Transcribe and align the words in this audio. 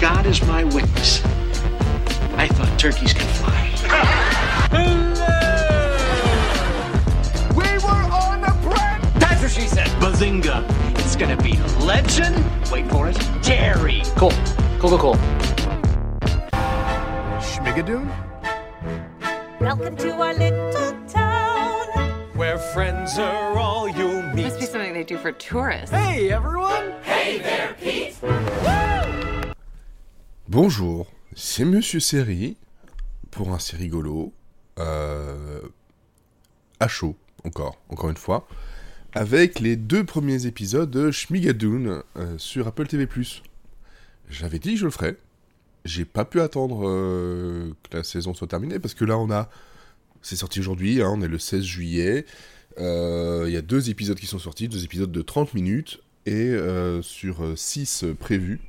God 0.00 0.24
is 0.24 0.40
my 0.46 0.64
witness. 0.64 1.22
I 2.38 2.48
thought 2.48 2.78
turkeys 2.78 3.12
could 3.12 3.26
fly. 3.36 3.70
Hello! 4.72 5.28
We 7.54 7.68
were 7.84 8.08
on 8.10 8.42
a 8.42 8.50
prank! 8.66 9.02
That's 9.16 9.42
what 9.42 9.50
she 9.50 9.68
said. 9.68 9.88
Bazinga. 10.00 10.64
It's 10.98 11.16
gonna 11.16 11.36
be 11.36 11.58
legend. 11.84 12.42
Wait 12.72 12.90
for 12.90 13.10
it. 13.10 13.18
Jerry. 13.42 14.00
Cool. 14.16 14.32
Cool, 14.78 14.88
cool, 14.88 14.98
cool. 14.98 15.16
Schmigadoon? 17.42 18.08
Welcome 19.60 19.96
to 19.96 20.12
our 20.12 20.32
little 20.32 20.96
town. 21.08 21.86
Where 22.36 22.56
friends 22.56 23.18
are 23.18 23.58
all 23.58 23.86
you'll 23.86 24.22
meet. 24.32 24.44
Must 24.44 24.60
be 24.60 24.64
something 24.64 24.94
they 24.94 25.04
do 25.04 25.18
for 25.18 25.32
tourists. 25.32 25.94
Hey 25.94 26.32
everyone! 26.32 26.94
Bonjour, 30.50 31.06
c'est 31.36 31.64
Monsieur 31.64 32.00
Série 32.00 32.56
pour 33.30 33.52
un 33.52 33.60
C'est 33.60 33.76
rigolo. 33.76 34.32
Euh, 34.80 35.60
à 36.80 36.88
chaud, 36.88 37.14
encore, 37.44 37.80
encore 37.88 38.10
une 38.10 38.16
fois. 38.16 38.48
Avec 39.12 39.60
les 39.60 39.76
deux 39.76 40.02
premiers 40.02 40.46
épisodes 40.46 40.90
de 40.90 41.12
Schmigadoon 41.12 42.02
euh, 42.16 42.36
sur 42.36 42.66
Apple 42.66 42.88
TV. 42.88 43.06
J'avais 44.28 44.58
dit 44.58 44.72
que 44.72 44.80
je 44.80 44.86
le 44.86 44.90
ferais. 44.90 45.18
J'ai 45.84 46.04
pas 46.04 46.24
pu 46.24 46.40
attendre 46.40 46.82
euh, 46.84 47.72
que 47.88 47.98
la 47.98 48.02
saison 48.02 48.34
soit 48.34 48.48
terminée 48.48 48.80
parce 48.80 48.94
que 48.94 49.04
là 49.04 49.16
on 49.18 49.30
a. 49.30 49.48
C'est 50.20 50.34
sorti 50.34 50.58
aujourd'hui, 50.58 51.00
hein, 51.00 51.12
on 51.14 51.22
est 51.22 51.28
le 51.28 51.38
16 51.38 51.62
juillet. 51.62 52.26
Il 52.76 53.52
y 53.52 53.56
a 53.56 53.62
deux 53.62 53.88
épisodes 53.88 54.18
qui 54.18 54.26
sont 54.26 54.40
sortis, 54.40 54.66
deux 54.66 54.82
épisodes 54.82 55.12
de 55.12 55.22
30 55.22 55.54
minutes 55.54 56.00
et 56.26 56.52
sur 57.02 57.56
6 57.56 58.06
prévus 58.18 58.60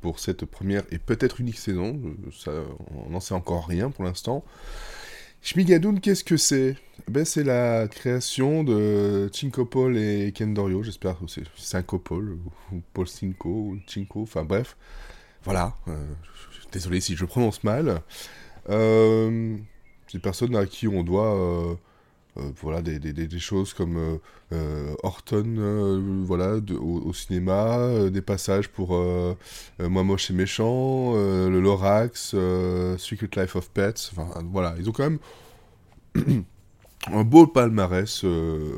pour 0.00 0.18
cette 0.18 0.44
première 0.44 0.82
et 0.90 0.98
peut-être 0.98 1.40
unique 1.40 1.58
saison. 1.58 2.00
euh, 2.04 2.30
Ça, 2.32 2.52
on 3.06 3.10
n'en 3.10 3.20
sait 3.20 3.34
encore 3.34 3.66
rien 3.66 3.90
pour 3.90 4.04
l'instant. 4.04 4.44
Schmigadoon, 5.42 5.96
qu'est-ce 5.96 6.24
que 6.24 6.36
c'est? 6.36 6.76
Ben, 7.06 7.24
C'est 7.24 7.44
la 7.44 7.86
création 7.88 8.64
de 8.64 9.30
Cinco 9.32 9.64
Paul 9.64 9.96
et 9.96 10.32
Ken 10.32 10.52
Dorio, 10.52 10.82
j'espère 10.82 11.18
que 11.18 11.26
c'est 11.28 11.44
Cinco 11.56 11.98
Paul, 11.98 12.38
ou, 12.72 12.80
Paul 12.92 13.06
Cinco, 13.08 13.48
ou 13.48 13.78
Cinco, 13.86 14.22
enfin 14.22 14.44
bref. 14.44 14.76
Voilà, 15.44 15.76
euh, 15.86 15.94
désolé 16.72 17.00
si 17.00 17.16
je 17.16 17.24
prononce 17.24 17.62
mal. 17.64 18.02
Euh, 18.68 19.56
c'est 20.06 20.18
des 20.18 20.22
personnes 20.22 20.56
à 20.56 20.66
qui 20.66 20.88
on 20.88 21.02
doit 21.04 21.34
euh, 21.34 21.74
voilà, 22.60 22.82
des, 22.82 23.38
choses 23.38 23.74
comme 23.74 23.96
euh, 23.96 24.18
euh, 24.52 24.94
Horton 25.02 25.56
euh, 25.58 26.22
voilà, 26.24 26.56
au, 26.78 27.12
cinéma, 27.12 27.78
euh, 27.78 28.10
des 28.10 28.22
passages 28.22 28.68
pour 28.68 28.94
euh, 28.94 29.34
euh, 29.80 29.88
Moi 29.88 30.04
Moche 30.04 30.30
et 30.30 30.34
Méchant, 30.34 31.12
euh, 31.14 31.48
le 31.48 31.60
Lorax, 31.60 32.32
euh, 32.34 32.96
Secret 32.98 33.30
Life 33.36 33.56
of 33.56 33.70
Pets, 33.70 34.10
enfin 34.12 34.28
voilà, 34.50 34.74
ils 34.78 34.88
ont 34.88 34.92
quand 34.92 35.10
même 35.10 35.18
un 37.12 37.24
beau 37.24 37.46
palmarès 37.46 38.24
euh, 38.24 38.72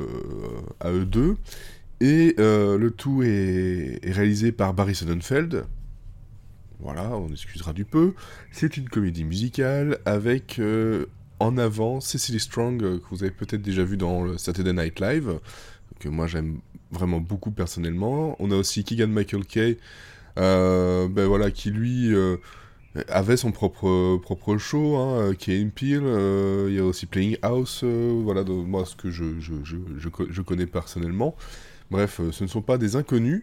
à 0.81 0.91
eux 0.91 1.05
deux. 1.05 1.37
Et 2.01 2.35
euh, 2.39 2.79
le 2.79 2.91
tout 2.91 3.23
est, 3.23 4.01
réalisé 4.05 4.53
par 4.53 4.73
Barry 4.73 4.95
Sonnenfeld. 4.95 5.67
Voilà, 6.81 7.11
on 7.11 7.29
excusera 7.29 7.75
du 7.75 7.85
peu. 7.85 8.15
C'est 8.53 8.79
une 8.79 8.89
comédie 8.89 9.25
musicale 9.25 9.99
avec 10.07 10.59
euh, 10.59 11.07
en 11.41 11.59
avant 11.59 12.01
Cecily 12.01 12.39
Strong, 12.39 12.83
euh, 12.83 12.99
que 12.99 13.05
vous 13.11 13.23
avez 13.23 13.33
peut-être 13.33 13.63
déjà 13.63 13.83
vu 13.83 13.97
dans 13.97 14.23
le 14.23 14.39
Saturday 14.39 14.73
Night 14.73 15.01
Live, 15.01 15.41
que 15.99 16.09
moi 16.09 16.27
j'aime 16.27 16.61
vraiment 16.93 17.21
beaucoup 17.21 17.51
personnellement. 17.51 18.37
On 18.39 18.51
a 18.51 18.57
aussi 18.57 18.85
Keegan 18.85 19.09
Michael 19.09 19.45
Kay, 19.45 19.79
euh, 20.39 21.09
ben 21.09 21.27
voilà, 21.27 21.51
qui 21.51 21.71
lui 21.71 22.15
euh, 22.15 22.37
avait 23.09 23.37
son 23.37 23.53
propre, 23.53 24.19
propre 24.19 24.57
show, 24.59 24.97
hein, 24.97 25.33
Peele. 25.75 26.03
euh, 26.05 26.67
il 26.69 26.77
y 26.77 26.79
a 26.79 26.85
aussi 26.85 27.07
Playing 27.07 27.37
House, 27.43 27.85
voilà, 27.85 28.45
moi 28.45 28.85
ce 28.85 28.95
que 28.97 29.11
je, 29.11 29.41
je, 29.41 29.55
je, 29.65 29.77
je, 29.99 30.09
co- 30.09 30.27
je 30.31 30.43
connais 30.43 30.67
personnellement. 30.67 31.35
Bref, 31.91 32.21
ce 32.31 32.45
ne 32.45 32.49
sont 32.49 32.63
pas 32.63 32.79
des 32.79 32.97
inconnus. 32.97 33.43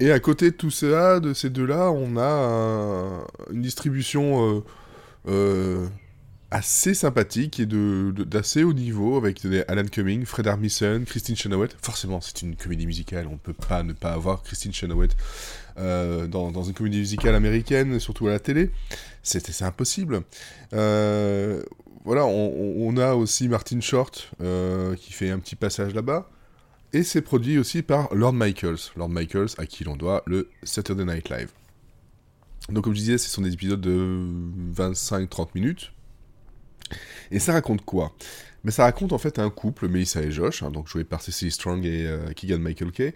Et 0.00 0.10
à 0.10 0.18
côté 0.20 0.50
de 0.50 0.56
tout 0.56 0.70
ça, 0.70 1.20
de 1.20 1.32
ces 1.32 1.50
deux-là, 1.50 1.90
on 1.90 2.16
a 2.16 2.26
un- 2.26 3.26
une 3.52 3.62
distribution 3.62 4.62
assez 6.54 6.94
sympathique 6.94 7.58
et 7.58 7.66
de- 7.66 8.12
d'assez 8.16 8.62
haut 8.62 8.72
niveau 8.72 9.16
avec 9.16 9.44
Alan 9.66 9.86
Cumming, 9.86 10.24
Fred 10.24 10.46
Armisen, 10.46 11.04
Christine 11.04 11.34
Chenoweth. 11.34 11.76
Forcément, 11.82 12.20
c'est 12.20 12.42
une 12.42 12.54
comédie 12.54 12.86
musicale, 12.86 13.26
on 13.26 13.32
ne 13.32 13.38
peut 13.38 13.52
pas 13.52 13.82
ne 13.82 13.92
pas 13.92 14.12
avoir 14.12 14.44
Christine 14.44 14.72
Chenoweth 14.72 15.16
euh, 15.78 16.28
dans, 16.28 16.62
une 16.62 16.72
comédie 16.72 16.98
musicale 17.00 17.34
américaine, 17.34 17.98
surtout 17.98 18.28
à 18.28 18.30
la 18.30 18.38
télé. 18.38 18.70
C'est 19.24 19.62
impossible. 19.62 20.22
Euh, 20.74 21.60
voilà, 22.04 22.24
on 22.24 22.96
a 22.98 23.14
aussi 23.14 23.48
Martin 23.48 23.80
Short 23.80 24.30
euh, 24.40 24.94
qui 24.94 25.12
fait 25.12 25.30
un 25.30 25.40
petit 25.40 25.56
passage 25.56 25.92
là-bas. 25.92 26.30
Et 26.92 27.02
c'est 27.02 27.22
produit 27.22 27.58
aussi 27.58 27.82
par 27.82 28.14
Lord 28.14 28.34
Michaels. 28.34 28.92
Lord 28.94 29.08
Michaels, 29.08 29.48
à 29.58 29.66
qui 29.66 29.82
l'on 29.82 29.96
doit 29.96 30.22
le 30.26 30.48
Saturday 30.62 31.04
Night 31.04 31.30
Live. 31.30 31.50
Donc, 32.68 32.84
comme 32.84 32.94
je 32.94 33.00
disais, 33.00 33.18
ce 33.18 33.28
sont 33.28 33.42
des 33.42 33.54
épisodes 33.54 33.80
de 33.80 34.28
25-30 34.76 35.48
minutes. 35.56 35.93
Et 37.30 37.38
ça 37.38 37.52
raconte 37.52 37.84
quoi? 37.84 38.12
Mais 38.64 38.70
ça 38.70 38.84
raconte 38.84 39.12
en 39.12 39.18
fait 39.18 39.38
un 39.38 39.50
couple, 39.50 39.88
Melissa 39.88 40.22
et 40.22 40.30
Josh, 40.30 40.62
hein, 40.62 40.70
donc 40.70 40.88
joué 40.88 41.04
par 41.04 41.20
Cecily 41.20 41.50
Strong 41.50 41.84
et 41.84 42.06
euh, 42.06 42.32
Keegan 42.32 42.58
Michael 42.58 42.92
Kay, 42.92 43.14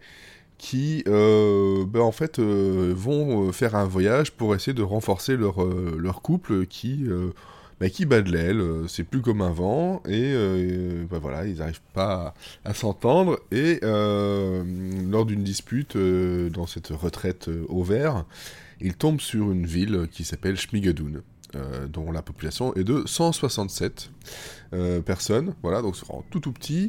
qui 0.58 1.04
euh, 1.06 1.84
ben, 1.86 2.00
en 2.00 2.12
fait 2.12 2.38
euh, 2.38 2.92
vont 2.94 3.52
faire 3.52 3.76
un 3.76 3.84
voyage 3.84 4.32
pour 4.32 4.54
essayer 4.54 4.74
de 4.74 4.82
renforcer 4.82 5.36
leur, 5.36 5.54
couple 6.22 6.66
qui, 6.66 7.06
ben, 7.80 7.88
qui 7.88 8.04
bat 8.04 8.20
de 8.20 8.30
l'aile, 8.30 8.62
c'est 8.88 9.04
plus 9.04 9.22
comme 9.22 9.40
avant, 9.40 10.02
et 10.06 10.32
euh, 10.34 11.04
ben, 11.08 11.18
voilà, 11.18 11.46
ils 11.46 11.58
n'arrivent 11.58 11.80
pas 11.94 12.34
à, 12.64 12.74
s'entendre, 12.74 13.38
et 13.52 13.80
lors 13.82 15.24
d'une 15.24 15.44
dispute 15.44 15.96
dans 15.96 16.66
cette 16.66 16.88
retraite 16.88 17.48
au 17.68 17.82
vert, 17.84 18.24
ils 18.80 18.94
tombent 18.94 19.20
sur 19.20 19.50
une 19.50 19.66
ville 19.66 20.08
qui 20.10 20.24
s'appelle 20.24 20.56
Schmigadoon. 20.56 21.22
Euh, 21.56 21.86
dont 21.86 22.12
la 22.12 22.22
population 22.22 22.74
est 22.74 22.84
de 22.84 23.04
167 23.06 24.10
euh, 24.74 25.00
personnes, 25.00 25.54
voilà, 25.62 25.80
donc 25.80 25.96
c'est 25.96 26.06
vraiment 26.06 26.24
tout 26.30 26.40
tout 26.40 26.52
petit, 26.52 26.88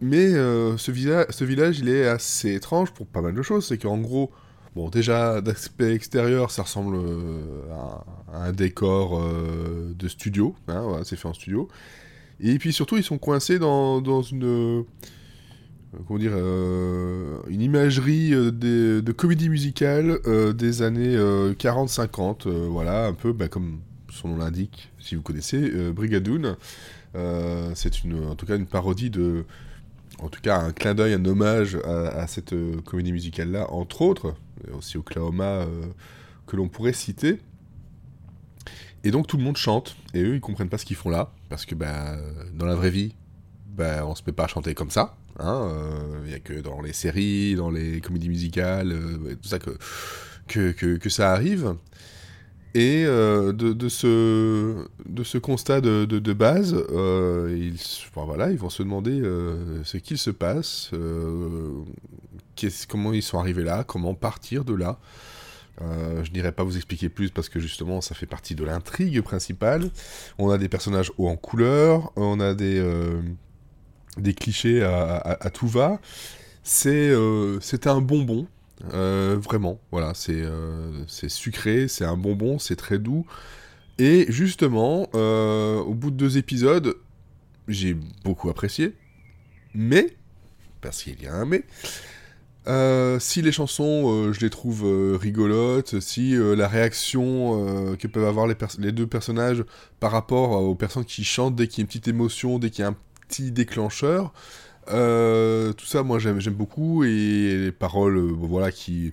mais 0.00 0.34
euh, 0.34 0.76
ce, 0.76 0.92
ce 1.30 1.44
village, 1.44 1.78
il 1.78 1.88
est 1.88 2.06
assez 2.06 2.54
étrange 2.54 2.92
pour 2.92 3.06
pas 3.06 3.22
mal 3.22 3.34
de 3.34 3.42
choses. 3.42 3.66
C'est 3.66 3.78
qu'en 3.78 3.98
gros, 3.98 4.30
bon, 4.74 4.90
déjà 4.90 5.40
d'aspect 5.40 5.94
extérieur, 5.94 6.50
ça 6.50 6.64
ressemble 6.64 6.98
à, 7.70 8.04
un 8.46 8.52
décor 8.52 9.22
de 9.22 10.08
studio. 10.08 10.56
Hein, 10.66 10.82
voilà, 10.82 11.04
c'est 11.04 11.16
fait 11.16 11.28
en 11.28 11.34
studio. 11.34 11.68
Et 12.40 12.58
puis 12.58 12.72
surtout, 12.72 12.96
ils 12.96 13.04
sont 13.04 13.18
coincés 13.18 13.60
dans, 13.60 14.00
dans 14.00 14.22
une. 14.22 14.84
Comment 16.06 16.18
dire 16.18 16.32
euh, 16.34 17.38
Une 17.48 17.60
imagerie 17.60 18.32
euh, 18.34 18.50
de 18.50 19.12
comédie 19.12 19.48
musicale 19.48 20.18
euh, 20.26 20.52
des 20.52 20.82
années 20.82 21.16
euh, 21.16 21.54
40-50. 21.54 22.46
euh, 22.48 22.68
voilà, 22.70 23.06
un 23.06 23.12
peu 23.12 23.32
bah, 23.32 23.48
comme 23.48 23.80
son 24.10 24.28
nom 24.28 24.36
l'indique, 24.36 24.90
si 24.98 25.14
vous 25.14 25.22
connaissez, 25.22 25.70
Brigadoon. 25.92 26.56
C'est 27.74 28.04
une, 28.04 28.26
en 28.26 28.34
tout 28.34 28.44
cas 28.46 28.56
une 28.56 28.66
parodie 28.66 29.08
de, 29.08 29.44
en 30.18 30.28
tout 30.28 30.40
cas 30.42 30.58
un 30.58 30.72
clin 30.72 30.94
d'œil, 30.94 31.14
un 31.14 31.24
hommage 31.24 31.76
à, 31.76 32.26
cette 32.26 32.54
comédie 32.84 33.12
musicale-là, 33.12 33.70
entre 33.72 34.02
autres, 34.02 34.34
et 34.68 34.70
aussi 34.72 34.98
Oklahoma 34.98 35.64
que 36.46 36.56
l'on 36.56 36.68
pourrait 36.68 36.92
citer. 36.92 37.40
Et 39.02 39.10
donc 39.10 39.26
tout 39.26 39.38
le 39.38 39.44
monde 39.44 39.56
chante, 39.56 39.96
et 40.12 40.22
eux 40.22 40.34
ils 40.34 40.42
comprennent 40.42 40.68
pas 40.68 40.78
ce 40.78 40.84
qu'ils 40.84 40.96
font 40.96 41.10
là, 41.10 41.32
parce 41.48 41.64
que 41.64 41.74
bah, 41.74 42.14
dans 42.52 42.66
la 42.66 42.74
vraie 42.74 42.90
vie, 42.90 43.14
bah, 43.68 44.06
on 44.06 44.14
se 44.14 44.22
met 44.26 44.32
pas 44.32 44.44
à 44.44 44.48
chanter 44.48 44.74
comme 44.74 44.90
ça. 44.90 45.16
Il 45.42 45.48
hein, 45.48 45.72
euh, 45.72 46.30
y 46.30 46.34
a 46.34 46.38
que 46.38 46.60
dans 46.60 46.80
les 46.80 46.92
séries, 46.92 47.56
dans 47.56 47.70
les 47.70 48.00
comédies 48.00 48.28
musicales, 48.28 48.92
euh, 48.92 49.34
tout 49.42 49.48
ça 49.48 49.58
que, 49.58 49.72
que, 50.46 50.96
que, 50.96 51.08
ça 51.08 51.32
arrive. 51.32 51.74
Et 52.74 53.04
euh, 53.04 53.52
de, 53.52 53.88
ce, 53.88 54.86
de 55.04 55.24
ce 55.24 55.38
constat 55.38 55.80
de, 55.80 56.04
de, 56.04 56.32
base, 56.32 56.74
euh, 56.90 57.54
ils, 57.58 57.76
voilà, 58.14 58.52
ils 58.52 58.56
vont 58.58 58.70
se 58.70 58.84
demander 58.84 59.20
euh, 59.20 59.82
ce 59.82 59.96
qu'il 59.96 60.16
se 60.16 60.30
passe, 60.30 60.90
euh, 60.92 61.82
comment 62.88 63.12
ils 63.12 63.22
sont 63.22 63.40
arrivés 63.40 63.64
là, 63.64 63.82
comment 63.84 64.14
partir 64.14 64.64
de 64.64 64.74
là. 64.74 65.00
Euh, 65.80 66.22
je 66.22 66.30
n'irai 66.30 66.52
pas 66.52 66.62
vous 66.62 66.76
expliquer 66.76 67.08
plus 67.08 67.30
parce 67.30 67.48
que 67.48 67.58
justement 67.58 68.02
ça 68.02 68.14
fait 68.14 68.26
partie 68.26 68.54
de 68.54 68.62
l'intrigue 68.62 69.20
principale. 69.22 69.90
On 70.38 70.50
a 70.50 70.58
des 70.58 70.68
personnages 70.68 71.10
hauts 71.18 71.28
en 71.28 71.36
couleur, 71.36 72.12
on 72.14 72.38
a 72.40 72.54
des, 72.54 72.78
euh, 72.78 73.20
des 74.16 74.34
clichés 74.34 74.82
à, 74.82 75.50
tout 75.52 75.66
va. 75.66 76.00
C'est 76.62 77.10
euh, 77.10 77.58
un 77.86 78.00
bonbon, 78.00 78.46
euh, 78.94 79.36
vraiment. 79.40 79.80
Voilà, 79.90 80.12
c'est 80.14 80.40
euh, 80.42 81.04
c'est 81.08 81.28
sucré, 81.28 81.88
c'est 81.88 82.04
un 82.04 82.16
bonbon, 82.16 82.58
c'est 82.58 82.76
très 82.76 82.98
doux. 82.98 83.26
Et 83.98 84.26
justement, 84.28 85.02
au 85.12 85.94
bout 85.94 86.10
de 86.10 86.16
deux 86.16 86.38
épisodes, 86.38 86.96
j'ai 87.68 87.96
beaucoup 88.24 88.48
apprécié. 88.48 88.94
Mais, 89.74 90.16
parce 90.80 91.02
qu'il 91.02 91.22
y 91.22 91.26
a 91.26 91.34
un 91.34 91.46
mais, 91.46 91.64
si 93.20 93.42
les 93.42 93.52
chansons, 93.52 94.32
je 94.32 94.40
les 94.40 94.50
trouve 94.50 94.84
rigolotes, 95.18 96.00
si 96.00 96.34
la 96.36 96.68
réaction 96.68 97.96
que 97.96 98.06
peuvent 98.06 98.26
avoir 98.26 98.46
les, 98.46 98.56
les 98.78 98.92
deux 98.92 99.06
personnages 99.06 99.64
par 100.00 100.12
rapport 100.12 100.52
aux 100.52 100.74
personnes 100.74 101.04
qui 101.04 101.24
chantent 101.24 101.54
dès 101.54 101.68
qu'il 101.68 101.78
y 101.78 101.80
a 101.80 101.82
une 101.82 101.88
petite 101.88 102.08
émotion, 102.08 102.58
dès 102.58 102.70
qu'il 102.70 102.82
y 102.82 102.86
a 102.86 102.90
un 102.90 102.96
petit 103.28 103.52
déclencheur, 103.52 104.32
euh, 104.88 105.72
tout 105.72 105.86
ça, 105.86 106.02
moi 106.02 106.18
j'aime 106.18 106.38
beaucoup, 106.50 107.04
et 107.04 107.56
les 107.56 107.72
paroles, 107.72 108.16
euh, 108.16 108.32
voilà, 108.36 108.72
qui 108.72 109.12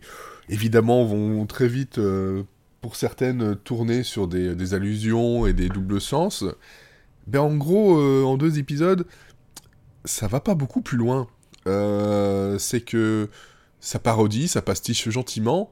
évidemment 0.49 1.05
vont 1.05 1.45
très 1.45 1.67
vite, 1.67 1.99
euh, 1.99 2.43
pour 2.81 2.95
certaines, 2.95 3.55
tourner 3.57 4.03
sur 4.03 4.27
des, 4.27 4.73
allusions 4.73 5.45
et 5.45 5.53
des 5.53 5.69
doubles 5.69 6.01
sens. 6.01 6.45
Ben 7.27 7.41
en 7.41 7.55
gros, 7.55 8.01
en 8.25 8.37
deux 8.37 8.57
épisodes, 8.57 9.05
ça 10.05 10.27
va 10.27 10.39
pas 10.39 10.55
beaucoup 10.55 10.81
plus 10.81 10.97
loin. 10.97 11.27
C'est 11.65 12.81
que 12.81 13.29
ça 13.81 13.99
parodie, 13.99 14.47
ça 14.47 14.61
pastiche 14.61 15.09
gentiment, 15.09 15.71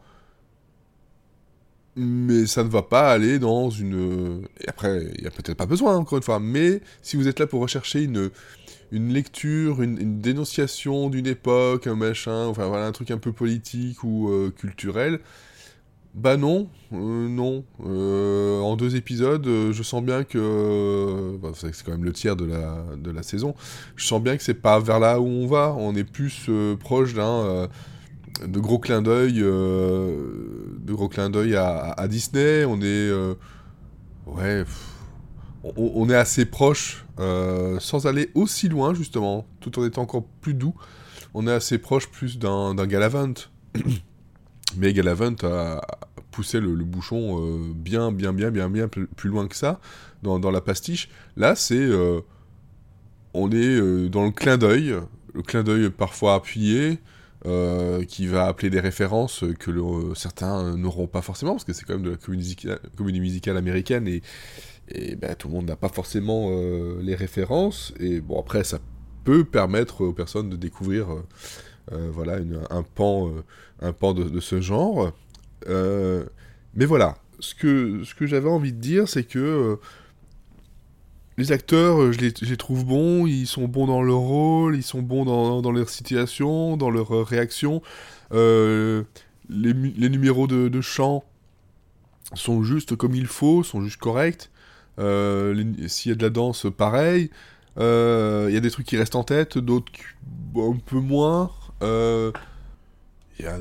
mais 1.97 2.45
ça 2.45 2.63
ne 2.63 2.69
va 2.69 2.83
pas 2.83 3.11
aller 3.11 3.39
dans 3.39 3.69
une... 3.69 4.43
Et 4.61 4.69
après, 4.69 5.11
il 5.15 5.21
n'y 5.21 5.27
a 5.27 5.31
peut-être 5.31 5.57
pas 5.57 5.65
besoin, 5.65 5.95
encore 5.97 6.17
une 6.17 6.23
fois, 6.23 6.39
mais 6.39 6.81
si 7.01 7.17
vous 7.17 7.27
êtes 7.27 7.39
là 7.39 7.47
pour 7.47 7.61
rechercher 7.61 8.03
une, 8.03 8.29
une 8.91 9.11
lecture, 9.11 9.81
une, 9.81 10.21
dénonciation 10.21 11.09
d'une 11.09 11.27
époque, 11.27 11.87
un 11.87 11.95
machin, 11.95 12.45
enfin 12.45 12.71
un 12.71 12.91
truc 12.91 13.11
un 13.11 13.17
peu 13.17 13.33
politique 13.33 14.03
ou 14.03 14.29
euh, 14.29 14.53
culturel, 14.55 15.19
bah 16.13 16.37
non, 16.37 16.67
euh, 16.93 17.27
non. 17.29 17.63
Euh, 17.85 18.59
en 18.61 18.75
deux 18.75 18.95
épisodes, 18.95 19.45
euh, 19.45 19.71
je 19.71 19.83
sens 19.83 20.03
bien 20.03 20.23
que... 20.23 20.37
euh, 20.39 21.37
bah, 21.37 21.49
c'est 21.53 21.71
quand 21.83 21.91
même 21.91 22.03
le 22.03 22.13
tiers 22.13 22.35
de 22.35 22.45
la, 22.45 22.83
de 22.97 23.11
la 23.11 23.23
saison. 23.23 23.53
Je 23.95 24.05
sens 24.05 24.21
bien 24.21 24.35
que 24.35 24.43
c'est 24.43 24.55
pas 24.55 24.79
vers 24.79 24.99
là 24.99 25.19
où 25.19 25.27
on 25.27 25.45
va. 25.47 25.75
On 25.77 25.95
est 25.95 26.03
plus 26.03 26.45
euh, 26.49 26.75
proche 26.75 27.13
d'un... 27.13 27.67
de 28.45 28.59
gros 28.59 28.79
clins 28.79 29.01
d'œil 29.01 29.41
euh, 29.41 30.77
de 30.79 30.93
gros 30.93 31.09
clins 31.09 31.29
d'œil 31.29 31.55
à, 31.55 32.07
Disney. 32.07 32.65
On 32.65 32.77
est... 32.77 32.83
euh, 32.83 33.33
ouais... 34.25 34.63
on, 35.75 36.09
est 36.09 36.15
assez 36.15 36.45
proche, 36.45 37.05
euh, 37.19 37.79
sans 37.79 38.07
aller 38.07 38.29
aussi 38.35 38.69
loin, 38.69 38.93
justement, 38.93 39.45
tout 39.59 39.77
en 39.79 39.85
étant 39.85 40.03
encore 40.03 40.25
plus 40.41 40.53
doux. 40.53 40.75
On 41.33 41.47
est 41.47 41.51
assez 41.51 41.77
proche 41.77 42.09
plus 42.09 42.39
d'un 42.39 42.73
Galavant. 42.85 43.33
Mais 44.77 44.93
Galavant 44.93 45.35
a 45.43 45.81
poussé 46.31 46.59
le, 46.59 46.75
bouchon 46.83 47.71
bien, 47.75 48.11
bien, 48.11 48.33
bien, 48.33 48.51
bien, 48.51 48.69
bien 48.69 48.87
plus 48.87 49.29
loin 49.29 49.47
que 49.47 49.55
ça 49.55 49.79
dans, 50.23 50.51
la 50.51 50.61
pastiche. 50.61 51.09
Là, 51.35 51.55
c'est. 51.55 51.89
on 53.33 53.51
est 53.51 54.09
dans 54.09 54.25
le 54.25 54.31
clin 54.31 54.57
d'œil, 54.57 54.95
le 55.33 55.41
clin 55.41 55.63
d'œil 55.63 55.89
parfois 55.89 56.35
appuyé, 56.35 56.99
euh, 57.45 58.03
qui 58.03 58.27
va 58.27 58.47
appeler 58.47 58.69
des 58.69 58.79
références 58.79 59.43
que 59.59 59.71
certains 60.15 60.75
n'auront 60.75 61.07
pas 61.07 61.21
forcément, 61.21 61.51
parce 61.51 61.63
que 61.63 61.73
c'est 61.73 61.85
quand 61.85 61.93
même 61.93 62.03
de 62.03 62.11
la 62.11 62.17
comédie, 62.17 62.55
musica- 62.55 62.79
comédie 62.95 63.19
musicale 63.19 63.57
américaine 63.57 64.07
et, 64.07 65.15
ben, 65.15 65.35
tout 65.35 65.47
le 65.47 65.53
monde 65.53 65.67
n'a 65.67 65.75
pas 65.75 65.89
forcément 65.89 66.49
euh, 66.51 66.99
les 67.01 67.15
références. 67.15 67.93
Et 67.99 68.21
bon, 68.21 68.39
après, 68.39 68.63
ça 68.63 68.79
peut 69.23 69.43
permettre 69.43 70.01
aux 70.01 70.13
personnes 70.13 70.49
de 70.49 70.55
découvrir 70.55 71.07
euh, 71.91 72.09
voilà, 72.11 72.39
un 72.69 72.83
pan, 72.83 73.31
un 73.81 73.93
pan 73.93 74.13
de, 74.13 74.23
de 74.23 74.39
ce 74.39 74.61
genre. 74.61 75.11
Mais 75.67 76.85
voilà, 76.85 77.17
ce 77.39 77.53
que, 77.53 78.03
ce 78.03 78.15
que 78.15 78.25
j'avais 78.25 78.49
envie 78.49 78.73
de 78.73 78.79
dire, 78.79 79.07
c'est 79.07 79.23
que 79.23 79.77
les 81.37 81.51
acteurs, 81.51 82.01
euh, 82.01 82.11
je 82.11 82.19
les, 82.19 82.57
trouve 82.57 82.85
bons, 82.85 83.27
ils 83.27 83.45
sont 83.45 83.67
bons 83.67 83.85
dans 83.85 84.01
leur 84.01 84.17
rôle, 84.17 84.75
ils 84.75 84.83
sont 84.83 85.01
bons 85.01 85.23
dans, 85.23 85.61
dans 85.61 85.71
leur 85.71 85.89
situation, 85.89 86.77
dans 86.77 86.89
leurs 86.89 87.15
euh, 87.15 87.23
réactions. 87.23 87.81
Euh, 88.33 89.03
les, 89.49 89.73
les 89.73 90.09
numéros 90.09 90.47
de, 90.47 90.67
de 90.67 90.81
chant 90.81 91.23
sont 92.33 92.63
juste 92.63 92.95
comme 92.95 93.15
il 93.15 93.27
faut, 93.27 93.63
sont 93.63 93.81
juste 93.81 93.99
corrects. 93.99 94.49
S'il 94.97 96.09
y 96.09 96.11
a 96.11 96.15
de 96.15 96.23
la 96.23 96.31
danse, 96.31 96.65
pareil. 96.75 97.29
Il 97.77 97.83
y 98.51 98.57
a 98.57 98.59
des 98.59 98.71
trucs 98.71 98.87
qui 98.87 98.97
restent 98.97 99.15
en 99.15 99.23
tête, 99.23 99.59
d'autres 99.59 99.91
un 100.55 100.77
peu 100.85 100.99
moins. 100.99 101.51
Il 101.81 102.33
y 103.39 103.45
a, 103.45 103.59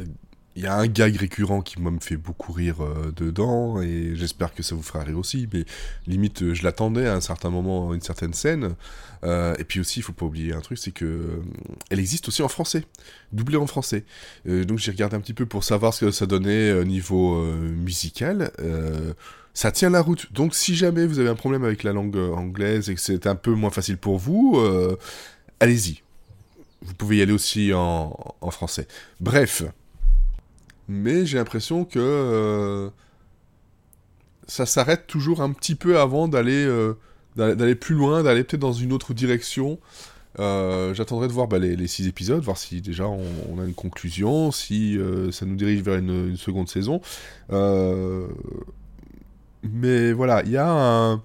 il 0.57 0.63
y 0.63 0.67
a 0.67 0.75
un 0.75 0.87
gag 0.87 1.17
récurrent 1.17 1.61
qui, 1.61 1.81
me 1.81 2.01
fait 2.01 2.17
beaucoup 2.17 2.51
rire 2.53 2.83
euh, 2.83 3.13
dedans, 3.15 3.81
et 3.83 4.13
j'espère 4.15 4.55
que 4.55 4.63
ça 4.63 4.75
vous 4.75 4.83
fera 4.83 5.05
rire 5.05 5.19
aussi, 5.19 5.47
mais 5.53 5.67
limite, 6.07 6.43
euh, 6.43 6.55
je 6.55 6.65
l'attendais 6.65 7.07
à 7.07 7.15
un 7.15 7.21
certain 7.21 7.51
moment, 7.51 7.93
une 7.93 8.01
certaine 8.01 8.33
scène. 8.33 8.75
Euh, 9.25 9.55
et 9.59 9.65
puis 9.65 9.81
aussi, 9.81 10.01
il 10.01 10.03
faut 10.03 10.15
pas 10.15 10.25
oublier 10.25 10.55
un 10.55 10.61
truc, 10.61 10.79
c'est 10.79 10.93
que 10.93 11.43
existe 11.91 12.29
aussi 12.29 12.43
en 12.43 12.49
français, 12.49 12.85
doublée 13.33 13.59
en 13.59 13.67
français. 13.67 14.05
Donc 14.47 14.79
j'ai 14.79 14.91
regardé 14.91 15.17
un 15.17 15.21
petit 15.21 15.35
peu 15.35 15.47
pour 15.47 15.65
savoir 15.65 15.93
ce 15.95 16.07
que 16.07 16.11
ça 16.11 16.27
donnait 16.27 16.73
au 16.73 16.85
niveau 16.85 17.43
musical. 17.45 18.53
Ça 19.55 19.73
tient 19.73 19.91
la 19.91 20.03
route. 20.03 20.33
Donc 20.33 20.55
si 20.55 20.77
jamais 20.77 21.07
vous 21.07 21.19
avez 21.19 21.31
un 21.31 21.35
problème 21.35 21.65
avec 21.65 21.83
la 21.83 21.93
langue 21.93 22.17
anglaise 22.17 22.91
et 22.91 22.95
que 22.95 23.01
c'est 23.01 23.27
un 23.27 23.35
peu 23.35 23.53
moins 23.53 23.71
facile 23.71 23.97
pour 23.97 24.19
vous, 24.19 24.61
allez-y. 25.61 26.03
Vous 26.83 26.95
pouvez 26.95 27.17
y 27.17 27.23
aller 27.23 27.33
aussi 27.33 27.73
en 27.73 28.51
français. 28.51 28.87
Bref. 29.21 29.65
Mais 30.89 31.27
j'ai 31.27 31.39
l'impression 31.39 31.85
que 31.85 31.99
euh, 31.99 32.91
ça 34.47 34.67
s'arrête 34.67 35.07
toujours 35.07 35.41
un 35.41 35.53
petit 35.53 35.75
peu 35.75 35.99
avant 35.99 36.29
d'aller 36.29 36.65
euh, 36.65 36.95
d'aller 37.37 37.75
plus 37.75 37.95
loin, 37.95 38.23
d'aller 38.23 38.45
peut-être 38.45 38.61
dans 38.61 38.73
une 38.73 38.93
autre 38.93 39.13
direction. 39.13 39.79
Euh, 40.39 40.95
J'attendrai 40.95 41.29
de 41.29 41.33
voir 41.33 41.49
bah, 41.49 41.59
les, 41.59 41.87
six 41.87 42.07
épisodes, 42.07 42.43
voir 42.43 42.57
si 42.57 42.81
déjà 42.81 43.07
on, 43.09 43.59
a 43.61 43.65
une 43.65 43.75
conclusion, 43.75 44.51
si 44.53 44.99
ça 45.33 45.45
nous 45.45 45.57
dirige 45.57 45.83
vers 45.83 45.97
une, 45.97 46.37
seconde 46.37 46.69
saison. 46.69 47.01
Mais 49.63 50.13
voilà, 50.13 50.43
il 50.45 50.51
y 50.51 50.57
a 50.57 50.71
un. 50.71 51.23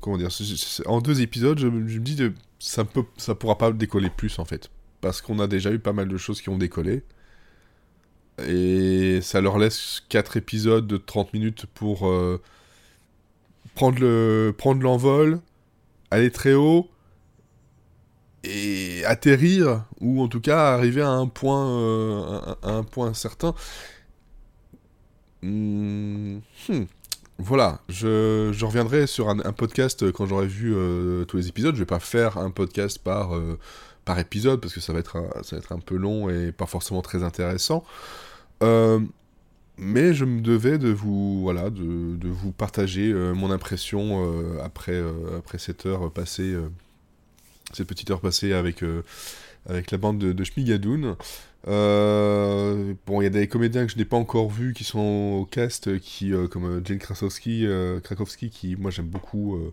Comment 0.00 0.16
dire 0.16 0.30
En 0.86 1.00
deux 1.00 1.20
épisodes, 1.20 1.58
je, 1.58 1.66
me 1.66 1.98
dis 1.98 2.16
que 2.16 2.32
ça 2.58 2.84
ça 3.16 3.34
pourra 3.34 3.58
pas 3.58 3.72
décoller 3.72 4.10
plus 4.10 4.38
en 4.38 4.44
fait, 4.44 4.70
parce 5.02 5.20
qu'on 5.20 5.38
a 5.40 5.46
déjà 5.46 5.70
eu 5.70 5.78
pas 5.78 5.92
mal 5.92 6.08
de 6.08 6.16
choses 6.16 6.40
qui 6.40 6.48
ont 6.48 6.56
décollé. 6.56 7.02
Et 8.38 9.20
ça 9.20 9.42
leur 9.42 9.58
laisse 9.58 10.02
4 10.08 10.38
épisodes 10.38 10.86
de 10.86 10.96
30 10.96 11.34
minutes 11.34 11.66
pour 11.66 12.08
euh, 12.08 12.40
prendre 13.74 14.00
le 14.00 14.54
prendre 14.56 14.82
l'envol, 14.82 15.40
aller 16.10 16.30
très 16.30 16.54
haut 16.54 16.88
et 18.44 19.04
atterrir 19.04 19.84
ou 20.00 20.22
en 20.22 20.28
tout 20.28 20.40
cas 20.40 20.72
arriver 20.74 21.02
à 21.02 21.10
un 21.10 21.26
point 21.28 21.68
euh, 21.68 22.54
un 22.62 22.82
point 22.84 23.12
certain. 23.12 23.54
Hmm, 25.42 26.38
hmm. 26.68 26.84
Voilà, 27.44 27.80
je, 27.88 28.64
reviendrai 28.64 29.08
sur 29.08 29.28
un, 29.28 29.52
podcast 29.52 30.12
quand 30.12 30.26
j'aurai 30.26 30.46
vu 30.46 30.72
euh, 30.76 31.24
tous 31.24 31.38
les 31.38 31.48
épisodes. 31.48 31.74
Je 31.74 31.80
vais 31.80 31.86
pas 31.86 31.98
faire 31.98 32.38
un 32.38 32.52
podcast 32.52 33.00
par, 33.00 33.34
euh, 33.34 33.58
épisode 34.16 34.60
parce 34.60 34.72
que 34.72 34.78
ça 34.78 34.92
va, 34.92 35.00
être 35.00 35.16
un, 35.70 35.78
peu 35.80 35.96
long 35.96 36.30
et 36.30 36.52
pas 36.52 36.66
forcément 36.66 37.02
très 37.02 37.24
intéressant. 37.24 37.82
Euh, 38.62 39.00
mais 39.76 40.14
je 40.14 40.24
me 40.24 40.40
devais 40.40 40.78
de 40.78 40.90
vous, 40.90 41.40
voilà, 41.42 41.68
de, 41.70 42.28
vous 42.28 42.52
partager 42.52 43.10
euh, 43.10 43.34
mon 43.34 43.50
impression 43.50 44.24
euh, 44.24 44.62
après, 44.62 44.92
euh, 44.92 45.40
cette 45.58 45.84
heure 45.84 46.12
passée, 46.12 46.54
euh, 46.54 46.68
petite 47.84 48.12
heure 48.12 48.20
passée 48.20 48.52
avec, 48.52 48.84
euh, 48.84 49.02
la 49.68 49.98
bande 49.98 50.18
de, 50.18 50.32
de 50.32 50.44
Schmigadoon. 50.44 51.16
Euh, 51.68 52.94
bon, 53.06 53.20
il 53.20 53.24
y 53.24 53.26
a 53.26 53.30
des 53.30 53.46
comédiens 53.48 53.86
que 53.86 53.92
je 53.92 53.98
n'ai 53.98 54.04
pas 54.04 54.16
encore 54.16 54.50
vus 54.50 54.72
qui 54.74 54.84
sont 54.84 55.38
au 55.40 55.46
cast, 55.46 55.98
qui, 56.00 56.32
euh, 56.32 56.48
comme 56.48 56.64
euh, 56.64 56.80
Jane 56.84 56.98
Krakowski, 56.98 57.66
euh, 57.66 58.00
Krakowski, 58.00 58.50
qui, 58.50 58.76
moi, 58.76 58.90
j'aime 58.90 59.06
beaucoup. 59.06 59.56
euh, 59.56 59.72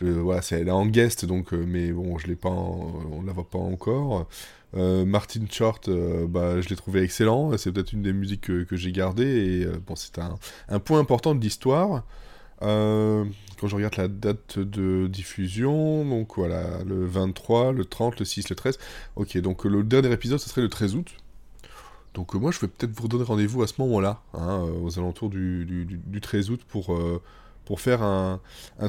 voilà, 0.00 0.42
c'est, 0.42 0.60
elle 0.60 0.68
est 0.68 0.72
en 0.72 0.86
guest, 0.86 1.24
donc, 1.24 1.52
euh, 1.54 1.64
mais 1.66 1.92
bon, 1.92 2.18
je 2.18 2.26
l'ai 2.26 2.34
pas, 2.36 2.50
on 2.50 3.22
la 3.24 3.32
voit 3.32 3.48
pas 3.48 3.58
encore. 3.58 4.26
Euh, 4.74 5.04
Martin 5.04 5.44
Short, 5.50 5.88
euh, 5.88 6.26
bah, 6.26 6.60
je 6.60 6.68
l'ai 6.68 6.76
trouvé 6.76 7.02
excellent. 7.02 7.56
C'est 7.58 7.72
peut-être 7.72 7.92
une 7.92 8.02
des 8.02 8.12
musiques 8.12 8.42
que, 8.42 8.76
j'ai 8.76 8.92
gardées. 8.92 9.24
Et 9.24 9.64
euh, 9.64 9.78
bon, 9.86 9.96
c'est 9.96 10.18
un, 10.18 10.78
point 10.80 10.98
important 10.98 11.34
de 11.34 11.40
l'histoire. 11.40 12.04
Euh, 12.62 13.24
quand 13.60 13.66
je 13.68 13.76
regarde 13.76 13.96
la 13.96 14.08
date 14.08 14.58
de 14.58 15.08
diffusion, 15.08 16.04
donc 16.04 16.36
voilà, 16.36 16.82
le 16.86 17.04
23, 17.06 17.72
le 17.72 17.84
30, 17.84 18.18
le 18.20 18.24
6, 18.24 18.48
le 18.50 18.56
13. 18.56 18.78
Ok, 19.16 19.36
donc 19.38 19.64
le 19.64 19.82
dernier 19.82 20.12
épisode, 20.12 20.38
ce 20.38 20.48
serait 20.48 20.62
le 20.62 20.68
13 20.68 20.94
août. 20.96 21.08
Donc 22.14 22.34
euh, 22.34 22.38
moi, 22.38 22.50
je 22.50 22.60
vais 22.60 22.68
peut-être 22.68 22.92
vous 22.92 23.04
redonner 23.04 23.24
rendez-vous 23.24 23.62
à 23.62 23.66
ce 23.66 23.74
moment-là, 23.78 24.22
hein, 24.34 24.64
euh, 24.66 24.80
aux 24.82 24.98
alentours 24.98 25.30
du, 25.30 25.64
du- 25.64 25.84
du- 25.86 25.96
du 26.04 26.20
13 26.20 26.50
août, 26.50 26.60
pour, 26.68 26.94
euh, 26.94 27.22
pour 27.64 27.80
faire 27.80 28.02
un, 28.02 28.40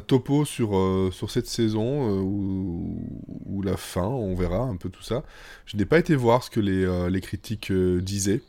topo 0.07 0.45
sur, 0.45 0.71
sur 1.13 1.29
cette 1.31 1.45
saison, 1.47 2.19
ou, 2.21 3.61
la 3.63 3.77
fin, 3.77 4.03
on 4.03 4.33
verra 4.35 4.63
un 4.63 4.75
peu 4.75 4.89
tout 4.89 5.03
ça. 5.03 5.23
Je 5.65 5.77
n'ai 5.77 5.85
pas 5.85 5.99
été 5.99 6.15
voir 6.15 6.43
ce 6.43 6.49
que 6.49 6.59
les, 6.59 7.09
les 7.09 7.21
critiques 7.21 7.71
disaient, 7.71 8.41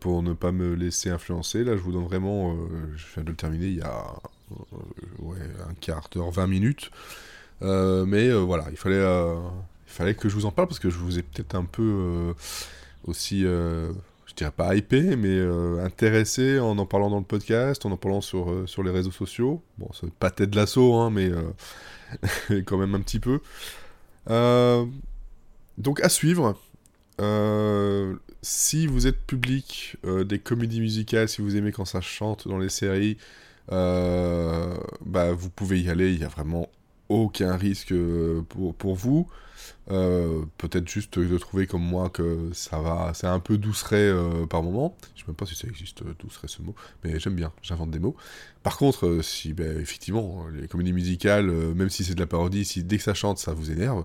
pour 0.00 0.22
ne 0.22 0.32
pas 0.32 0.50
me 0.50 0.74
laisser 0.74 1.10
influencer. 1.10 1.62
Là, 1.62 1.76
je 1.76 1.82
vous 1.82 1.92
donne 1.92 2.04
vraiment... 2.06 2.56
je 2.96 3.04
viens 3.14 3.22
de 3.22 3.28
le 3.30 3.36
terminer 3.36 3.66
il 3.66 3.76
y 3.76 3.82
a 3.82 4.14
ouais, 5.18 5.36
un 5.68 5.74
quart 5.74 6.08
d'heure, 6.10 6.30
20 6.30 6.46
minutes. 6.46 6.90
Mais 7.60 8.32
voilà, 8.32 8.64
il 8.70 8.78
fallait, 8.78 9.04
il 9.04 9.92
fallait 9.92 10.14
que 10.14 10.28
je 10.30 10.34
vous 10.34 10.46
en 10.46 10.52
parle 10.52 10.68
parce 10.68 10.80
que 10.80 10.88
je 10.90 10.96
vous 10.98 11.18
ai 11.18 11.22
peut-être 11.22 11.54
un 11.54 11.64
peu 11.66 12.34
aussi, 13.04 13.44
euh, 13.44 13.92
je 14.26 14.34
dirais 14.34 14.50
pas 14.50 14.74
hypé, 14.74 15.16
mais 15.16 15.28
euh, 15.28 15.84
intéressé 15.84 16.58
en 16.58 16.78
en 16.78 16.86
parlant 16.86 17.10
dans 17.10 17.18
le 17.18 17.24
podcast, 17.24 17.84
en 17.86 17.92
en 17.92 17.96
parlant 17.96 18.20
sur, 18.20 18.50
euh, 18.50 18.66
sur 18.66 18.82
les 18.82 18.90
réseaux 18.90 19.10
sociaux. 19.10 19.62
Bon, 19.78 19.88
c'est 19.92 20.12
pas 20.12 20.30
tête 20.30 20.50
de 20.50 20.56
l'assaut, 20.56 20.94
hein, 20.94 21.10
mais 21.10 21.30
quand 22.66 22.78
même 22.78 22.94
un 22.94 23.00
petit 23.00 23.20
peu. 23.20 23.40
Donc 25.78 26.00
à 26.00 26.08
suivre. 26.08 26.58
Si 28.42 28.86
vous 28.86 29.06
êtes 29.06 29.20
public 29.26 29.98
des 30.04 30.38
comédies 30.38 30.80
musicales, 30.80 31.28
si 31.28 31.42
vous 31.42 31.56
aimez 31.56 31.72
quand 31.72 31.84
ça 31.84 32.00
chante 32.00 32.48
dans 32.48 32.58
les 32.58 32.70
séries, 32.70 33.18
bah, 33.68 35.32
vous 35.32 35.50
pouvez 35.50 35.80
y 35.80 35.90
aller. 35.90 36.12
Il 36.12 36.18
n'y 36.18 36.24
a 36.24 36.28
vraiment 36.28 36.68
aucun 37.10 37.56
risque 37.56 37.92
euh, 37.92 38.42
pour, 38.48 38.74
pour 38.74 38.94
vous. 38.94 39.28
Euh, 39.90 40.44
Peut-être 40.58 40.88
juste 40.88 41.18
de 41.18 41.38
trouver 41.38 41.66
comme 41.66 41.82
moi 41.82 42.08
que 42.10 42.50
ça 42.54 42.80
va, 42.80 43.12
c'est 43.14 43.26
un 43.26 43.40
peu 43.40 43.58
douceret 43.58 43.96
euh, 44.10 44.46
par 44.46 44.62
moment. 44.62 44.96
Je 45.16 45.20
sais 45.20 45.26
même 45.28 45.36
pas 45.36 45.46
si 45.46 45.54
ça 45.56 45.68
existe 45.68 46.02
euh, 46.02 46.14
douceret 46.20 46.48
ce 46.48 46.62
mot, 46.62 46.74
mais 47.04 47.20
j'aime 47.20 47.34
bien, 47.34 47.52
j'invente 47.62 47.90
des 47.90 47.98
mots. 47.98 48.16
Par 48.62 48.78
contre, 48.78 49.20
si 49.22 49.52
ben, 49.54 49.78
effectivement 49.80 50.46
les 50.48 50.68
comédies 50.68 50.92
musicales, 50.94 51.50
même 51.50 51.90
si 51.90 52.04
c'est 52.04 52.14
de 52.14 52.20
la 52.20 52.26
parodie, 52.26 52.64
si 52.64 52.84
dès 52.84 52.96
que 52.98 53.02
ça 53.02 53.14
chante 53.14 53.38
ça 53.38 53.52
vous 53.52 53.70
énerve, 53.70 54.04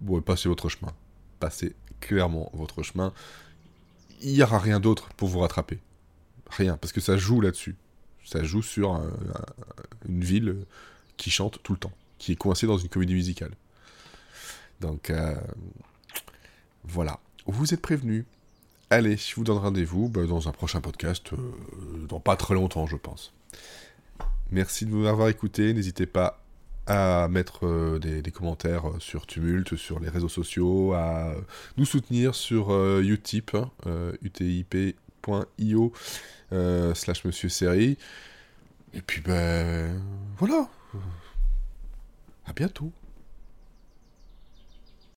bon, 0.00 0.20
passez 0.22 0.48
votre 0.48 0.68
chemin. 0.68 0.92
Passez 1.40 1.74
clairement 2.00 2.50
votre 2.54 2.82
chemin. 2.82 3.12
Il 4.22 4.32
n'y 4.32 4.42
aura 4.42 4.58
rien 4.58 4.80
d'autre 4.80 5.08
pour 5.16 5.28
vous 5.28 5.40
rattraper. 5.40 5.78
Rien, 6.50 6.76
parce 6.76 6.92
que 6.92 7.00
ça 7.00 7.16
joue 7.16 7.40
là-dessus. 7.40 7.76
Ça 8.24 8.42
joue 8.42 8.62
sur 8.62 8.92
un- 8.92 9.06
un- 9.08 10.08
une 10.08 10.22
ville 10.24 10.64
qui 11.16 11.30
chante 11.30 11.60
tout 11.62 11.72
le 11.72 11.78
temps, 11.78 11.92
qui 12.22 12.30
est 12.30 12.36
coincée 12.36 12.68
dans 12.68 12.78
une 12.78 12.88
comédie 12.88 13.14
musicale. 13.14 13.50
Donc, 14.80 15.10
euh, 15.10 15.34
voilà. 16.84 17.18
Vous 17.46 17.74
êtes 17.74 17.82
prévenus. 17.82 18.24
Allez, 18.90 19.16
je 19.16 19.34
vous 19.34 19.42
donne 19.42 19.58
rendez-vous 19.58 20.08
bah, 20.08 20.24
dans 20.24 20.48
un 20.48 20.52
prochain 20.52 20.80
podcast, 20.80 21.32
euh, 21.32 21.36
dans 22.08 22.20
pas 22.20 22.36
très 22.36 22.54
longtemps, 22.54 22.86
je 22.86 22.94
pense. 22.94 23.32
Merci 24.52 24.86
de 24.86 24.92
m'avoir 24.92 25.28
écouté. 25.28 25.74
N'hésitez 25.74 26.06
pas 26.06 26.44
à 26.86 27.26
mettre 27.28 27.66
euh, 27.66 27.98
des, 27.98 28.30
commentaires 28.30 28.84
sur 29.00 29.26
Tumult, 29.26 29.74
sur 29.74 29.98
les 29.98 30.08
réseaux 30.08 30.28
sociaux, 30.28 30.92
à 30.92 31.34
nous 31.76 31.86
soutenir 31.86 32.36
sur 32.36 32.70
Utip, 33.00 33.56
hein, 33.56 33.68
euh, 33.86 34.12
utip.io 34.22 35.92
slash 36.94 37.24
Monsieur 37.24 37.48
Série. 37.48 37.98
Et 38.94 39.02
puis, 39.02 39.22
ben, 39.22 40.00
voilà. 40.38 40.68
À 42.44 42.52
bientôt. 42.52 42.92